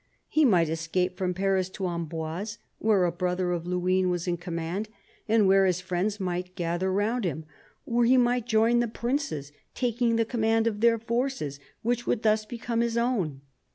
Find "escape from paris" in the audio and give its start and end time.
0.67-1.69